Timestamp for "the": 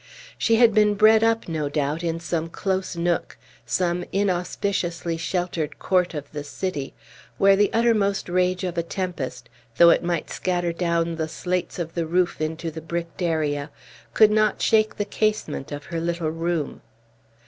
6.31-6.43, 7.55-7.71, 11.17-11.27, 11.93-12.07, 12.71-12.81, 14.97-15.05